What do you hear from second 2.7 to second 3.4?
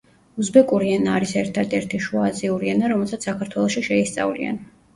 ენა, რომელსაც